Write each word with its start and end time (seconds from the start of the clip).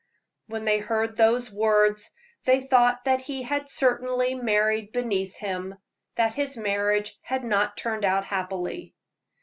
When 0.47 0.65
they 0.65 0.79
heard 0.79 1.15
those 1.15 1.51
words 1.53 2.09
they 2.45 2.61
thought 2.61 3.03
that 3.05 3.21
he 3.21 3.43
had 3.43 3.69
certainly 3.69 4.33
married 4.33 4.91
beneath 4.91 5.35
him 5.35 5.75
that 6.15 6.33
his 6.33 6.57
marriage 6.57 7.19
had 7.21 7.43
not 7.43 7.77
turned 7.77 8.03
out 8.03 8.25
happily. 8.25 8.95